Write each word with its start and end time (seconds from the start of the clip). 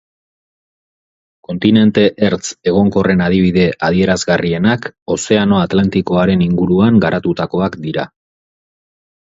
Kontinente-ertz 1.47 2.47
egonkorren 2.71 3.21
adibide 3.27 3.67
adierazgarrienak 3.91 4.91
ozeano 5.19 5.63
Atlantikoaren 5.69 6.45
inguruan 6.51 7.03
garatutakoak 7.07 7.83
dira. 7.87 8.13